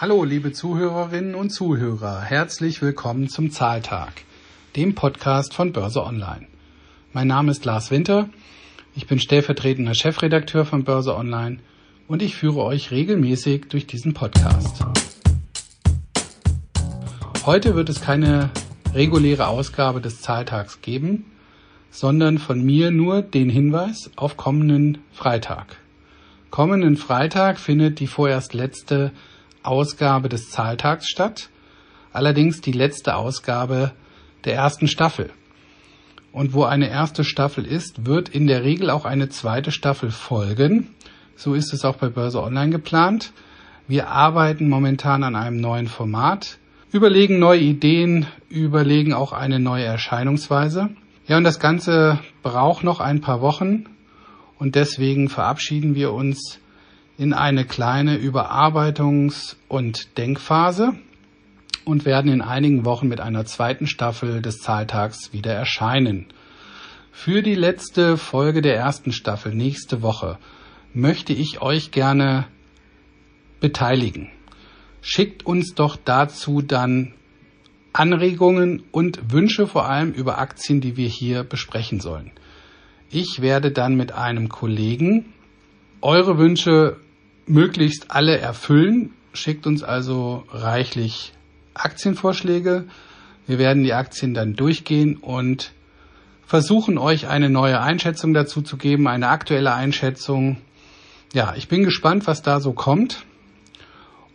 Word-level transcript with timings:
Hallo, 0.00 0.22
liebe 0.22 0.52
Zuhörerinnen 0.52 1.34
und 1.34 1.50
Zuhörer, 1.50 2.20
herzlich 2.20 2.80
willkommen 2.82 3.28
zum 3.28 3.50
Zahltag, 3.50 4.12
dem 4.76 4.94
Podcast 4.94 5.54
von 5.54 5.72
Börse 5.72 6.04
Online. 6.04 6.46
Mein 7.12 7.26
Name 7.26 7.50
ist 7.50 7.64
Lars 7.64 7.90
Winter, 7.90 8.28
ich 8.94 9.08
bin 9.08 9.18
stellvertretender 9.18 9.94
Chefredakteur 9.94 10.64
von 10.64 10.84
Börse 10.84 11.16
Online 11.16 11.58
und 12.06 12.22
ich 12.22 12.36
führe 12.36 12.62
euch 12.62 12.92
regelmäßig 12.92 13.70
durch 13.70 13.88
diesen 13.88 14.14
Podcast. 14.14 14.84
Heute 17.44 17.74
wird 17.74 17.88
es 17.88 18.00
keine 18.00 18.50
reguläre 18.94 19.48
Ausgabe 19.48 20.00
des 20.00 20.20
Zahltags 20.20 20.80
geben, 20.80 21.24
sondern 21.90 22.38
von 22.38 22.64
mir 22.64 22.92
nur 22.92 23.22
den 23.22 23.50
Hinweis 23.50 24.12
auf 24.14 24.36
kommenden 24.36 24.98
Freitag. 25.12 25.76
Kommenden 26.50 26.96
Freitag 26.96 27.58
findet 27.58 27.98
die 27.98 28.06
vorerst 28.06 28.54
letzte 28.54 29.10
Ausgabe 29.62 30.28
des 30.28 30.50
Zahltags 30.50 31.08
statt, 31.08 31.50
allerdings 32.12 32.60
die 32.60 32.72
letzte 32.72 33.16
Ausgabe 33.16 33.92
der 34.44 34.54
ersten 34.54 34.88
Staffel. 34.88 35.30
Und 36.32 36.52
wo 36.52 36.64
eine 36.64 36.88
erste 36.88 37.24
Staffel 37.24 37.64
ist, 37.64 38.06
wird 38.06 38.28
in 38.28 38.46
der 38.46 38.62
Regel 38.62 38.90
auch 38.90 39.04
eine 39.04 39.28
zweite 39.28 39.72
Staffel 39.72 40.10
folgen. 40.10 40.94
So 41.36 41.54
ist 41.54 41.72
es 41.72 41.84
auch 41.84 41.96
bei 41.96 42.08
Börse 42.08 42.42
Online 42.42 42.70
geplant. 42.70 43.32
Wir 43.86 44.08
arbeiten 44.08 44.68
momentan 44.68 45.24
an 45.24 45.34
einem 45.34 45.60
neuen 45.60 45.86
Format, 45.86 46.58
überlegen 46.92 47.38
neue 47.38 47.60
Ideen, 47.60 48.26
überlegen 48.50 49.14
auch 49.14 49.32
eine 49.32 49.58
neue 49.58 49.84
Erscheinungsweise. 49.84 50.90
Ja, 51.26 51.38
und 51.38 51.44
das 51.44 51.58
Ganze 51.58 52.18
braucht 52.42 52.84
noch 52.84 53.00
ein 53.00 53.20
paar 53.20 53.40
Wochen 53.40 53.84
und 54.58 54.74
deswegen 54.74 55.28
verabschieden 55.28 55.94
wir 55.94 56.12
uns 56.12 56.58
in 57.18 57.32
eine 57.32 57.64
kleine 57.64 58.16
Überarbeitungs- 58.16 59.56
und 59.66 60.16
Denkphase 60.16 60.94
und 61.84 62.04
werden 62.04 62.30
in 62.30 62.40
einigen 62.40 62.84
Wochen 62.84 63.08
mit 63.08 63.20
einer 63.20 63.44
zweiten 63.44 63.88
Staffel 63.88 64.40
des 64.40 64.58
Zahltags 64.58 65.32
wieder 65.32 65.52
erscheinen. 65.52 66.26
Für 67.10 67.42
die 67.42 67.56
letzte 67.56 68.16
Folge 68.16 68.62
der 68.62 68.76
ersten 68.76 69.10
Staffel 69.10 69.52
nächste 69.52 70.00
Woche 70.00 70.38
möchte 70.94 71.32
ich 71.32 71.60
euch 71.60 71.90
gerne 71.90 72.46
beteiligen. 73.58 74.30
Schickt 75.02 75.44
uns 75.44 75.74
doch 75.74 75.96
dazu 75.96 76.62
dann 76.62 77.14
Anregungen 77.92 78.84
und 78.92 79.32
Wünsche 79.32 79.66
vor 79.66 79.88
allem 79.88 80.12
über 80.12 80.38
Aktien, 80.38 80.80
die 80.80 80.96
wir 80.96 81.08
hier 81.08 81.42
besprechen 81.42 81.98
sollen. 81.98 82.30
Ich 83.10 83.40
werde 83.40 83.72
dann 83.72 83.96
mit 83.96 84.12
einem 84.12 84.48
Kollegen 84.48 85.32
eure 86.00 86.38
Wünsche 86.38 86.98
möglichst 87.48 88.10
alle 88.10 88.38
erfüllen. 88.38 89.14
Schickt 89.32 89.66
uns 89.66 89.82
also 89.82 90.44
reichlich 90.50 91.32
Aktienvorschläge. 91.74 92.84
Wir 93.46 93.58
werden 93.58 93.82
die 93.82 93.94
Aktien 93.94 94.34
dann 94.34 94.54
durchgehen 94.54 95.16
und 95.16 95.72
versuchen 96.46 96.98
euch 96.98 97.28
eine 97.28 97.50
neue 97.50 97.80
Einschätzung 97.80 98.34
dazu 98.34 98.62
zu 98.62 98.76
geben, 98.76 99.06
eine 99.06 99.28
aktuelle 99.28 99.72
Einschätzung. 99.72 100.58
Ja, 101.32 101.54
ich 101.56 101.68
bin 101.68 101.84
gespannt, 101.84 102.26
was 102.26 102.42
da 102.42 102.60
so 102.60 102.72
kommt. 102.72 103.24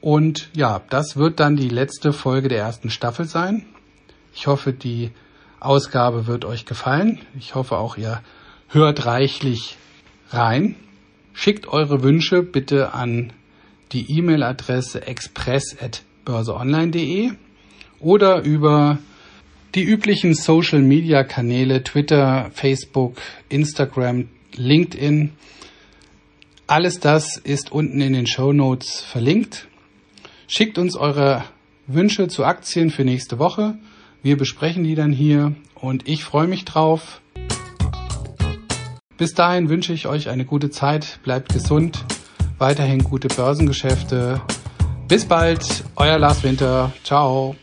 Und 0.00 0.50
ja, 0.54 0.80
das 0.90 1.16
wird 1.16 1.40
dann 1.40 1.56
die 1.56 1.68
letzte 1.68 2.12
Folge 2.12 2.48
der 2.48 2.58
ersten 2.58 2.90
Staffel 2.90 3.26
sein. 3.26 3.66
Ich 4.34 4.46
hoffe, 4.46 4.72
die 4.72 5.10
Ausgabe 5.60 6.26
wird 6.26 6.44
euch 6.44 6.66
gefallen. 6.66 7.20
Ich 7.38 7.54
hoffe 7.54 7.76
auch, 7.76 7.96
ihr 7.96 8.22
hört 8.68 9.06
reichlich 9.06 9.76
rein. 10.30 10.76
Schickt 11.40 11.68
eure 11.68 12.02
Wünsche 12.02 12.42
bitte 12.42 12.94
an 12.94 13.32
die 13.92 14.10
E-Mail-Adresse 14.10 15.06
express.börseonline.de 15.06 17.30
oder 18.00 18.42
über 18.42 18.98
die 19.76 19.84
üblichen 19.84 20.34
Social-Media-Kanäle 20.34 21.84
Twitter, 21.84 22.50
Facebook, 22.52 23.18
Instagram, 23.48 24.26
LinkedIn. 24.56 25.30
Alles 26.66 26.98
das 26.98 27.36
ist 27.36 27.70
unten 27.70 28.00
in 28.00 28.14
den 28.14 28.26
Show 28.26 28.52
Notes 28.52 29.00
verlinkt. 29.00 29.68
Schickt 30.48 30.76
uns 30.76 30.96
eure 30.96 31.44
Wünsche 31.86 32.26
zu 32.26 32.44
Aktien 32.44 32.90
für 32.90 33.04
nächste 33.04 33.38
Woche. 33.38 33.78
Wir 34.24 34.36
besprechen 34.36 34.82
die 34.82 34.96
dann 34.96 35.12
hier 35.12 35.54
und 35.76 36.08
ich 36.08 36.24
freue 36.24 36.48
mich 36.48 36.64
drauf. 36.64 37.20
Bis 39.18 39.34
dahin 39.34 39.68
wünsche 39.68 39.92
ich 39.92 40.06
euch 40.06 40.28
eine 40.28 40.44
gute 40.44 40.70
Zeit, 40.70 41.18
bleibt 41.24 41.52
gesund, 41.52 42.04
weiterhin 42.58 43.02
gute 43.02 43.26
Börsengeschäfte. 43.26 44.40
Bis 45.08 45.24
bald, 45.24 45.82
euer 45.96 46.18
Lars 46.18 46.44
Winter. 46.44 46.92
Ciao. 47.02 47.56